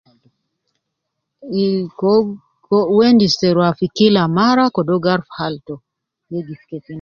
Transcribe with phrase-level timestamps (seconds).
[1.61, 1.75] Umm
[2.65, 5.83] ko wendis ta ruwa fi Kila mara je warufu Hali tou
[6.31, 6.89] wegif kefin